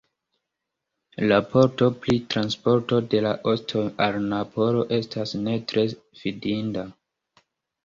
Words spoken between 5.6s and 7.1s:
tre fidinda.